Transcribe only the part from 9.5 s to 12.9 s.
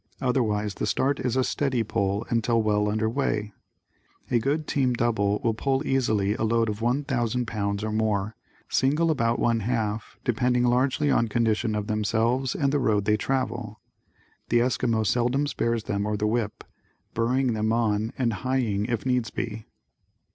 half, depending largely on condition of themselves and the